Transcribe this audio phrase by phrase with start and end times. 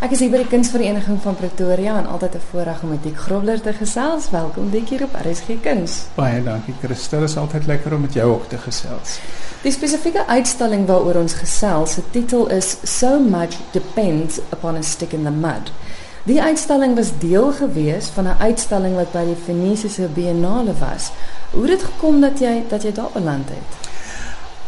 [0.00, 3.18] Ek is hier by die Kunsvereniging van Pretoria en altyd 'n voorreg om met Diek
[3.20, 4.30] Grobler te gesels.
[4.30, 6.06] Welkom Diek hier op RSG Kuns.
[6.14, 9.18] Baie dankie Christel, is altyd lekker om met jou ook te gesels.
[9.62, 15.12] Die spesifieke uitstalling waaroor ons gesels, se titel is So Much Depends Upon a Stick
[15.12, 15.72] in the Mud.
[16.24, 21.10] Die uitstalling was deel gewees van 'n uitstalling wat by die Venesiese Biennale was.
[21.50, 23.89] Hoe het dit gekom dat jy dat jy daar beland het?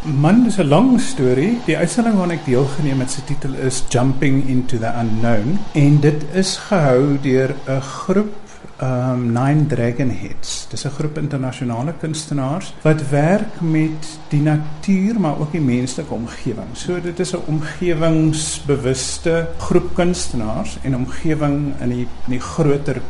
[0.04, 1.60] Man, dis 'n lang storie.
[1.64, 6.24] Die uitstalling waarna ek deelgeneem het, se titel is Jumping into the Unknown en dit
[6.34, 8.34] is gehou deur 'n groep
[8.82, 10.66] um Nine Dragon Heads.
[10.70, 16.68] Dis 'n groep internasionale kunstenaars wat werk met die natuur maar ook die menslike omgewing.
[16.72, 23.00] So dit is 'n omgewingsbewuste groep kunstenaars en omgewing in die in die groter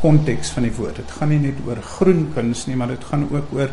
[0.00, 0.96] konteks van die woord.
[0.96, 3.70] Dit gaan nie net oor groen kuns nie, maar dit gaan ook oor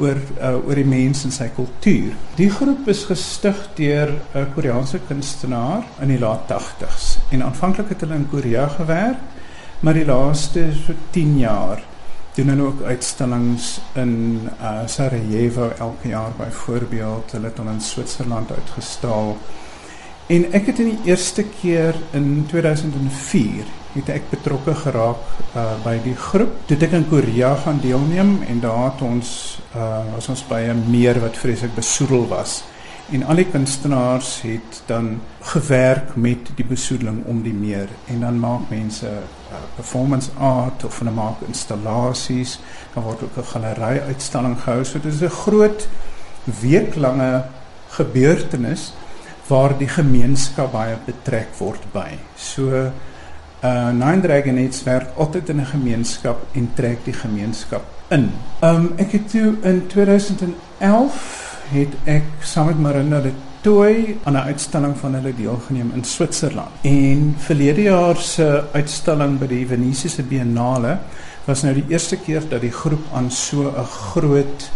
[0.00, 2.14] oor uh, oor die mens en sy kultuur.
[2.36, 8.00] Die groep is gestig deur 'n Koreaanse kunstenaar in die laat 80s en aanvanklik het
[8.00, 9.20] hulle in Korea gewerk,
[9.80, 11.82] maar die laaste so 10 jaar
[12.36, 17.32] doen hulle ook uitstallings in uh, Sarajevo elke jaar byvoorbeeld.
[17.32, 19.38] Hulle het dan in Switserland uitgestal.
[20.26, 23.64] En ek het in die eerste keer in 2004
[23.96, 25.20] het ek betrokke geraak
[25.56, 26.52] uh, by die groep.
[26.66, 29.28] Toe ek in Korea gaan deelneem en daar het ons
[29.74, 32.62] uh, was ons by 'n meer wat vreeslik besoedel was.
[33.10, 38.38] En al die kunstenaars het dan gewerk met die besoedeling om die meer en dan
[38.38, 42.58] maak mense uh, performance art of hulle maak installasies.
[42.94, 44.84] Dan word ook 'n galery uitstalling gehou.
[44.84, 45.88] So dit is 'n groot
[46.44, 47.44] weeklange
[47.88, 48.92] gebeurtenis
[49.46, 52.18] waar die gemeenskap baie betrek word by.
[52.36, 52.90] So
[53.66, 58.30] uh Nine Dragon Heads werk altyd in 'n gemeenskap en trek die gemeenskap in.
[58.62, 61.14] Um ek het toe in 2011
[61.72, 66.70] het ek saam met Marinda de Tooi aan 'n uitstalling van hulle deelgeneem in Switserland.
[66.80, 70.98] En verlede jaar se uitstalling by die Venesiese Biennale
[71.44, 74.70] was nou die eerste keer dat die groep aan so 'n groot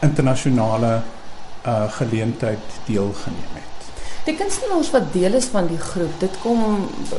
[0.00, 1.02] internasionale
[1.66, 3.71] uh geleentheid deelgeneem het.
[4.22, 6.60] Die kunstenaars wat deel is van die groep, dit kom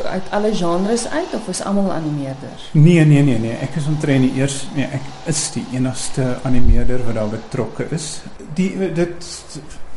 [0.08, 2.69] uit alle genres uit of is almal animeerders?
[2.72, 3.58] Nee, nee, nee, nee.
[3.66, 8.08] Ek is omtrent die eerste, nee, ek is die enigste animeerder wat daar betrokke is.
[8.56, 9.28] Die dit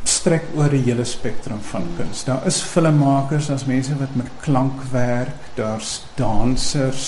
[0.07, 2.25] strek oor die hele spektrum van kuns.
[2.27, 7.07] Daar is filmmakers, daar's mense wat met klank werk, daar's dansers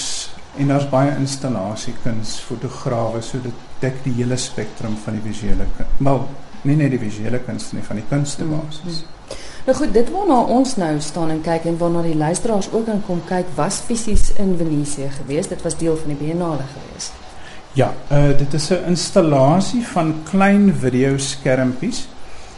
[0.60, 6.02] en daar's baie installasiekuns, fotograwe, so dit dek die hele spektrum van die visuele kuns.
[6.08, 6.24] Maar
[6.68, 9.04] nie net die visuele kuns nie, van die kunste basis.
[9.04, 9.39] Mm -hmm.
[9.66, 13.04] Nou goed, dit waarna ons nou staan en kyk en waarna die luisteraars ook aan
[13.06, 15.50] kom kyk, was fisies in Venesië geweest.
[15.50, 17.12] Dit was deel van die biennale geweest.
[17.74, 22.08] Ja, uh, dit is 'n installasie van klein videoskermpies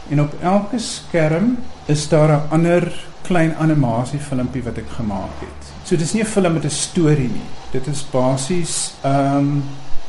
[0.08, 5.62] en op elke skerm is daar 'n ander klein animasiefilmpie wat ek gemaak het.
[5.84, 7.48] So dis nie 'n film met 'n storie nie.
[7.70, 9.64] Dit is basies ehm um,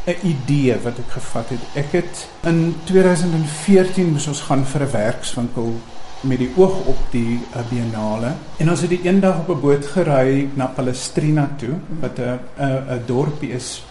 [0.05, 1.59] 'n idee wat ek gevat het.
[1.73, 5.79] Ek het in 2014 moes ons gaan vir 'n werkswinkel
[6.23, 8.34] met die oog op die uh, biennale.
[8.57, 12.84] En ons het die eendag op 'n boot gery na Palestrina toe, wat 'n 'n
[12.95, 13.84] 'n dorpie is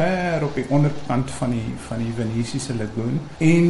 [0.00, 3.20] ver op die onderkant van die van die Venesiese lagoon.
[3.38, 3.66] En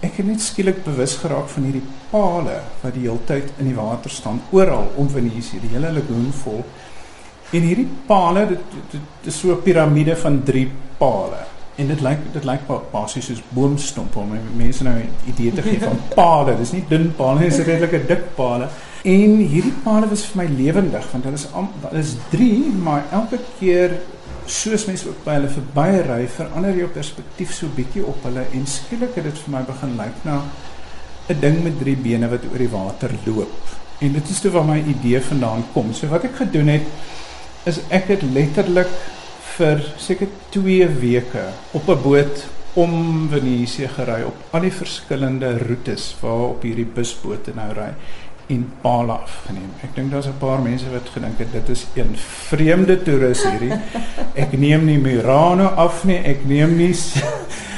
[0.00, 3.78] ek het net skielik bewus geraak van hierdie pale wat die hele tyd in die
[3.78, 6.64] water staan oral om Venesië, die hele lagoon vol.
[7.50, 11.40] En hierdie pale, dit, dit, dit is so 'n piramide van 3 pale.
[11.80, 15.80] En dit lyk dit lyk basies soos boomstompe om mense nou 'n idee te gee
[15.80, 16.56] van pale.
[16.56, 18.68] Dis nie dun pale nie, dis redelike dik pale.
[19.02, 22.50] En hierdie pale was vir my lewendig want hulle is hulle is 3,
[22.84, 23.96] maar elke keer
[24.50, 28.66] soos mense ook by hulle verby ry, verander jou perspektief so bietjie op hulle en
[28.66, 30.42] skielik het dit vir my begin lyk na
[31.30, 33.62] 'n ding met 3 bene wat oor die water loop.
[34.00, 35.92] En dit is toe waar my idee vandaan kom.
[35.94, 36.86] So wat ek gedoen het
[37.64, 38.88] is ek het letterlik
[39.60, 41.42] vir seker 2 weke
[41.76, 42.46] op 'n boot
[42.80, 47.90] om Venesië gery op al die verskillende roetes waar op hierdie busbote nou ry
[48.50, 49.70] en pale afgeneem.
[49.82, 53.78] Ek dink daar's 'n paar mense wat gedink het dit is een vreemde toerist hierdie.
[54.34, 56.94] Ek neem nie Murano af nie, ek neem nie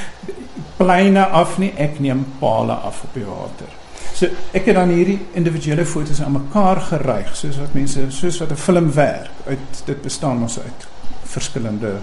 [0.79, 3.82] pleine af nie, ek neem pale af op die water.
[4.23, 8.51] So ek het dan hierdie individuele fotos aan mekaar geryg soos wat mense soos wat
[8.55, 10.85] 'n film werk uit dit bestaan ons uit
[11.23, 11.99] verskillende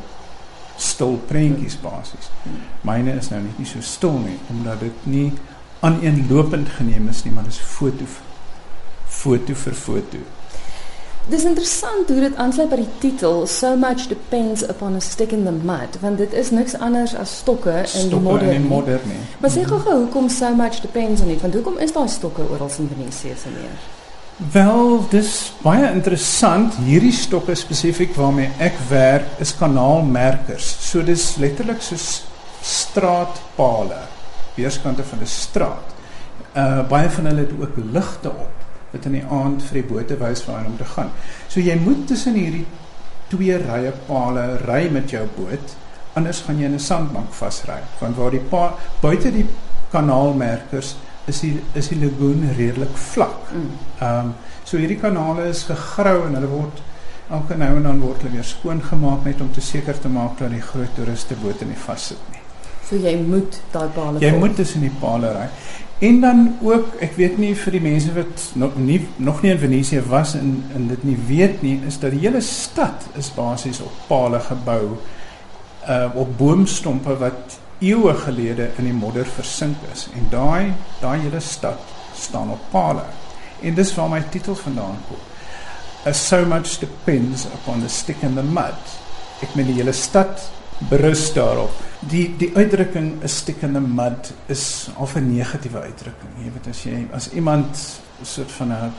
[0.76, 2.28] stil prentjies basies.
[2.82, 5.32] Myne is nou net nie so stil nie omdat dit nie
[5.81, 8.05] aaneenlopend geneem is nie, maar dis foto
[9.06, 10.19] foto vir foto.
[11.30, 15.44] Dis interessant hoe dit aansluit by die titel So much depends upon a stick in
[15.46, 18.54] the mud want dit is niks anders as stokke in stokke die moderne.
[18.56, 19.18] In die moderne.
[19.38, 22.72] Maar sê gou hoekom so much depends on it want hoekom is daar stokke oral
[22.82, 23.78] in Venesië se meer?
[24.52, 25.30] Wel, dis
[25.62, 26.80] baie interessant.
[26.82, 30.66] Hierdie stokke spesifiek waarmee ek werk is kanaalmerkers.
[30.88, 32.24] So dis letterlik soos
[32.64, 34.00] straatpale,
[34.56, 35.94] weerskante van 'n straat.
[36.56, 38.59] Uh baie van hulle het ook ligte op
[38.92, 41.10] wat in die aand vir die bote wys waar om te gaan.
[41.48, 42.66] So jy moet tussen hierdie
[43.31, 45.76] twee rye pale ry met jou boot,
[46.19, 49.46] anders gaan jy in 'n sandbank vasry, want waar die pa buite die
[49.92, 50.96] kanaalmerkers
[51.26, 53.52] is die is die lagoon redelik vlak.
[53.52, 53.70] Mm.
[54.00, 54.34] Ehm um,
[54.64, 56.82] so hierdie kanale is gegrou en hulle word
[57.31, 60.50] elke nou en dan word hulle weer skoongemaak net om te seker te maak dat
[60.50, 62.42] die groot toeriste bote nie vassit nie.
[62.88, 65.46] So jy moet daai pale Jy moet tussen die pale ry.
[66.00, 69.58] En dan ook, ek weet nie vir die mense wat nog nie nog nie in
[69.61, 73.82] Venesië was en en dit nie weet nie, is dat die hele stad is basies
[73.85, 74.97] op pale gebou
[75.88, 80.06] uh op boomstompe wat eeue gelede in die modder versink is.
[80.17, 83.05] En daai daai hele stad staan op pale.
[83.61, 85.20] En dis waar my titel vandaan kom.
[86.08, 88.97] As so much depends upon the stick in the mud.
[89.44, 90.49] Ek meen die hele stad
[90.88, 91.72] berus daarop.
[92.00, 96.30] Die die uitdrukking 'n stick in the mud is of 'n negatiewe uitdrukking.
[96.44, 98.92] Jy weet as jy as iemand soort van 'n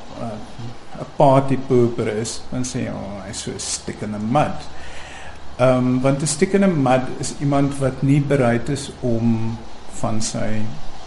[0.99, 4.57] 'n party pooper is, dan sê jy, "Oh, hy's so 'n stick in the mud."
[5.57, 9.57] Ehm um, want 'n stick in the mud is iemand wat nie bereid is om
[9.99, 10.61] van sy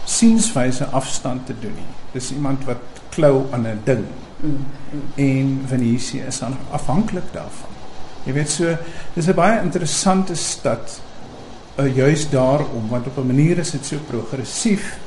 [0.05, 1.93] sienswyse afstand te doen nie.
[2.11, 2.77] Dis iemand wat
[3.09, 4.05] klou aan 'n ding.
[4.39, 5.01] Mm, mm.
[5.15, 7.74] En Venesië is dan afhanklik daarvan.
[8.25, 8.77] Jy weet so,
[9.13, 11.01] dis 'n baie interessante stad
[11.77, 14.97] uh, juis daarom want op 'n manier is dit so progressief.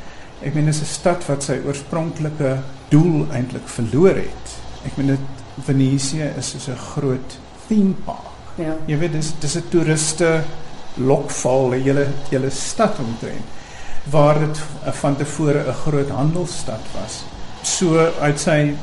[0.43, 4.47] Ek meen dis 'n stad wat sy oorspronklike doel eintlik verloor het.
[4.85, 5.27] Ek meen dit
[5.65, 8.37] Venesië is soos 'n groot theme park.
[8.55, 8.77] Ja.
[8.87, 10.45] Jy weet dis dis 'n toeriste
[10.95, 13.47] lokval hele hele stad omtrent
[14.11, 17.25] waar dit van tevore 'n groot handelsstad was.
[17.63, 18.75] So uit sy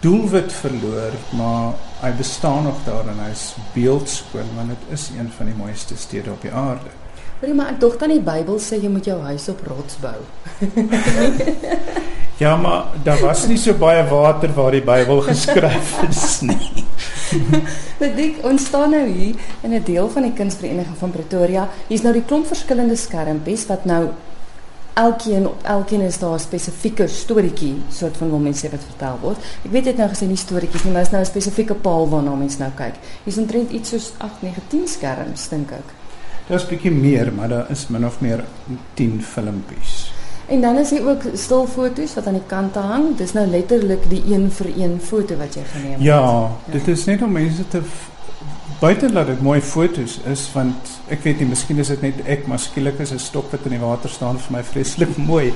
[0.00, 5.50] doelwit verloor, maar hy bestaan nog daar en hy's beeldskoon want dit is een van
[5.50, 6.94] die mooiste stede op die aarde.
[7.38, 10.16] Hoorie maar ek dog dan die Bybel sê jy moet jou huis op rots bou.
[12.42, 16.86] ja, maar daar was nie so baie water waar die Bybel geskryf is nie.
[18.02, 21.68] Dit dik ons staan nou hier in 'n deel van die kunsvereniging van Pretoria.
[21.88, 24.08] Hier's nou die klomp verskillende skermpies wat nou
[24.98, 29.38] elkeen op elkeen is daar 'n spesifieke storieetjie soort van wat mense wat vertel word.
[29.64, 32.08] Ek weet jy het nou gesê nie storieetjies nie, maar is nou 'n spesifieke paal
[32.08, 32.94] waarna mense nou kyk.
[33.24, 35.88] Hier's omtrent iets soos 8, 9, 10 skerms dink ek.
[36.48, 38.44] Daar's bietjie meer, maar daar is min of meer
[38.94, 40.12] 10 filmpies.
[40.46, 43.16] En dan is hier ook stilfoto's wat aan die kante hang.
[43.16, 46.02] Dis nou letterlik die een vir een foto wat jy geneem het.
[46.02, 47.82] Ja, dit is net om mense te
[48.78, 52.46] buite dat dit mooi foto's is want ek weet nie miskien is dit net ek
[52.46, 55.52] maar skielik is 'n stok wat in die water staan vir my vreeslik mooi.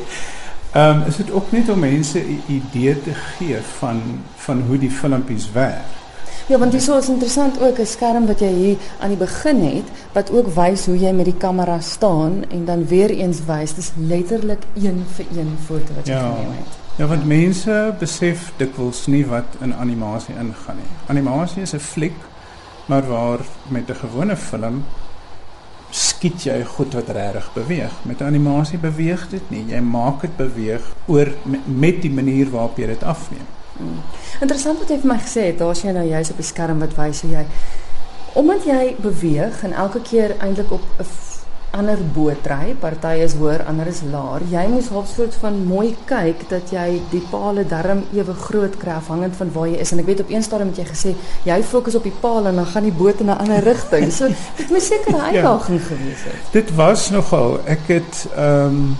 [0.72, 4.00] Ehm um, is dit ook net om mense 'n idee te gee van
[4.36, 6.00] van hoe die filmpies werk.
[6.48, 9.86] Ja, want dis is interessant ook 'n skerm wat jy hier aan die begin het
[10.12, 13.92] wat ook wys hoe jy met die kamera staan en dan weer eens wys dis
[13.96, 16.20] letterlik een vir een foto wat jy ja.
[16.20, 16.80] geneem het.
[16.96, 20.90] Ja, want mense besef dikwels nie wat in animasie ingaan nie.
[21.06, 22.18] Animasie is 'n fliek
[22.86, 24.84] maar waar met 'n gewone film
[25.90, 27.92] skiet jy goed wat regtig beweeg.
[28.02, 29.64] Met animasie beweeg dit nie.
[29.68, 31.28] Jy maak dit beweeg oor
[31.66, 33.46] met die manier waarop jy dit afneem.
[33.76, 34.00] Hmm.
[34.40, 36.94] Interessant wat jy vir my gesê het, daar's jy nou juist op die skerm wat
[36.96, 37.46] wys hoe jy
[38.32, 41.04] omdat jy beweeg en elke keer eintlik op 'n
[41.72, 44.44] ander boot ry, party is hoër, ander is laer.
[44.50, 48.98] Jy moet half soort van mooi kyk dat jy die palle darm ewe groot kry
[48.98, 49.92] afhangend van waar jy is.
[49.94, 51.14] En ek weet op een stadium het jy gesê
[51.48, 54.12] jy fokus op die palle en dan gaan die boot in 'n ander rigting.
[54.12, 56.52] So dit moet seker 'n uitdaging ja, gewees het.
[56.52, 57.60] Dit was nogal.
[57.64, 58.96] Ek het ehm um,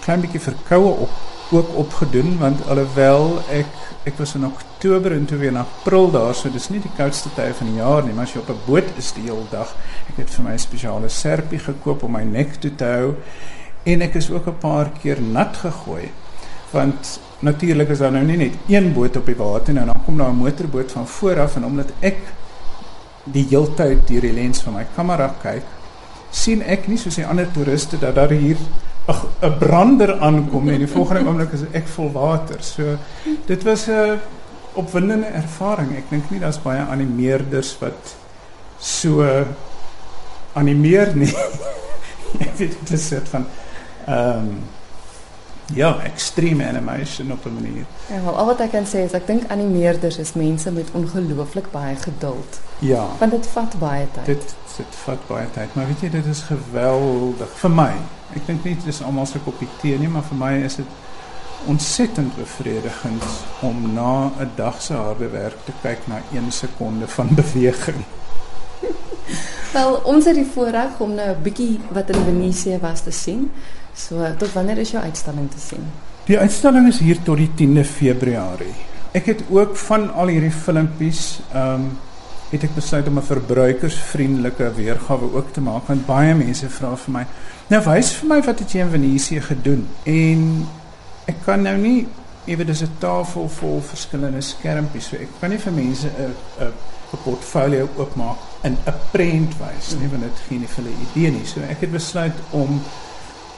[0.00, 1.10] klein bietjie verkoue op
[1.52, 3.66] ook opgedoen want alhoewel ek
[4.04, 7.30] ek was in Oktober en toe weer in April daar, so dis nie die koudste
[7.36, 9.74] tyd van die jaar nie, maar as jy op 'n boot is die hele dag,
[10.08, 13.14] ek het vir my 'n spesiale serpie gekoop om my nek toe te hou
[13.84, 16.10] en ek is ook 'n paar keer nat gegooi.
[16.72, 20.18] Want natuurlik is daar nou nie net een boot op die water nie, dan kom
[20.18, 22.18] daar 'n motorboot van voor af en omdat ek
[23.24, 25.62] die heeltyd deur die lens van my kamera kyk,
[26.30, 28.56] sien ek nie soos die ander toeriste dat daar hier
[29.42, 32.62] 'n brander aankom en die volgende oomblik is ek vol water.
[32.62, 32.82] So
[33.46, 34.18] dit was 'n
[34.74, 35.96] opwindende ervaring.
[35.96, 38.14] Ek dink nie daar's baie animeerders wat
[38.82, 39.24] so
[40.58, 41.32] animeer nie.
[42.44, 43.50] Ek weet dit is soort van
[44.06, 44.54] ehm um,
[45.74, 47.84] ja, extreme animation op 'n manier.
[48.06, 51.70] Ja, wel al wat ek kan sê is ek dink animeerders is mense met ongelooflik
[51.70, 52.60] baie geduld.
[52.78, 53.06] Ja.
[53.18, 54.26] Want dit vat baie tyd.
[54.26, 57.92] Dit dit vat baie tyd, maar weet jy dit is geweldig vir my.
[58.34, 60.86] Ek dink nie dis almal se kopie tee nie, maar vir my is dit
[61.66, 63.24] ontsettend bevredigend
[63.60, 68.04] om na 'n dag se harde werk te kyk na 1 sekonde van beweging.
[69.72, 73.50] Wel, ons het die voorreg om nou 'n bietjie wat in Venesië was te sien.
[73.94, 75.84] So, tot wanneer is jou uitstalling te sien?
[76.24, 78.74] Die uitstalling is hier tot die 10de Februarie.
[79.12, 81.90] Ek het ook van al hierdie filmpies, ehm um,
[82.52, 87.12] het ek besluit om 'n verbruikersvriendelike weergawe ook te maak want baie mense vra vir
[87.12, 87.26] my,
[87.66, 90.68] "Nou wys vir my wat het jy in Venesië gedoen?" En
[91.26, 92.06] ek kan nou nie
[92.46, 96.72] ewe dis 'n tafel vol verskillende skermpies, so ek kan nie vir mense 'n 'n
[97.12, 101.30] 'n portfolio oopmaak in 'n prent wys nie, want dit gee nie vir hulle idee
[101.30, 101.46] nie.
[101.46, 102.82] So ek het besluit om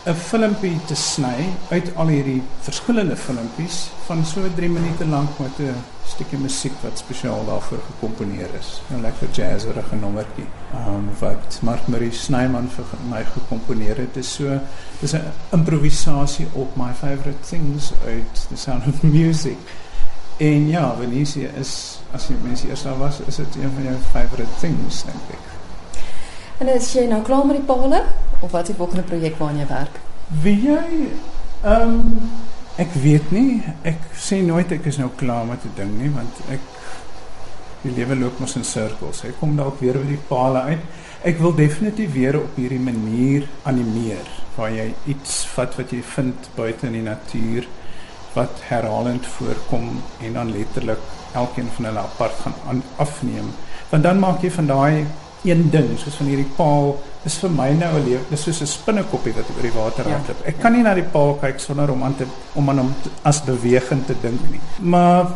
[0.04, 5.60] 'n filmpie te sny uit al hierdie verskillende filmpies van so 3 minute lank met
[5.64, 8.82] 'n stukkie musiek wat spesiaal daarvoor gekomponeer is.
[8.90, 10.46] 'n Lekker jazzerige nommertjie.
[10.74, 14.16] Um, wat Mark Marie Snyman vir my gekomponeer het.
[14.16, 14.60] Is so
[15.00, 19.56] dis 'n improvisasie op my favorite things uit The Sound of Music.
[20.36, 23.96] En ja, Venesië is as jy mense eers daar was, is dit een van jou
[24.12, 25.44] favorite things dink ek.
[26.58, 28.02] En is jy nou klaar met die pale
[28.40, 30.00] of wat is die volgende projek waaraan jy werk?
[30.42, 31.08] Wie jy
[31.64, 32.30] ehm um,
[33.02, 33.62] weet nie.
[33.86, 36.60] Ek sê nooit ek is nou klaar met 'n ding nie, want ek
[37.82, 39.24] die lewe loop mos in sirkels.
[39.24, 40.80] Ek kom dalk weer by die pale uit.
[41.24, 46.48] Ek wil definitief weer op hierdie manier animeer waar jy iets vat wat jy vind
[46.56, 47.66] buite in die natuur
[48.34, 51.00] wat herhalend voorkom en dan letterlik
[51.34, 53.50] elkeen van hulle apart gaan afneem.
[53.90, 55.06] Want dan maak jy van daai
[55.44, 58.66] een ding soos van hierdie paal is vir my nou 'n lewe dis soos 'n
[58.66, 60.16] spinnekoppie wat oor die water ja.
[60.16, 60.46] hardloop.
[60.46, 63.42] Ek kan nie na die paal kyk sonder om aan te om aan hom as
[63.44, 64.60] bewegend te dink nie.
[64.80, 65.26] Maar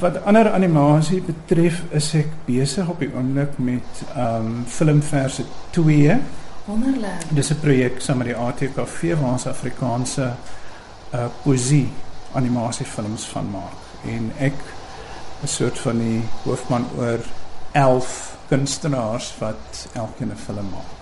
[0.00, 6.18] wat ander animasie betref is ek besig op die oomblik met ehm um, filmverse 2.
[6.66, 7.24] Wonderlik.
[7.30, 10.32] Dis 'n projek saam met die ATKV waar ons Afrikaanse
[11.12, 11.88] uh poesie
[12.32, 14.54] animasiefilms van maak en ek
[15.42, 17.18] 'n soort van die hoofman oor
[17.72, 20.99] 11 kunstenaars wat elkeen 'n film maak.